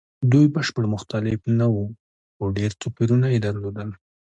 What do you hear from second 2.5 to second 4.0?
ډېر توپیرونه یې درلودل.